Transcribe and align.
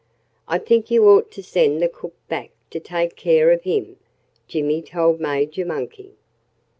"I 0.47 0.57
think 0.57 0.89
you 0.89 1.07
ought 1.07 1.29
to 1.33 1.43
send 1.43 1.79
the 1.79 1.87
cook 1.87 2.15
back 2.27 2.49
to 2.71 2.79
take 2.79 3.15
care 3.15 3.51
of 3.51 3.61
him," 3.65 3.97
Jimmy 4.47 4.81
told 4.81 5.19
Major 5.19 5.63
Monkey. 5.63 6.15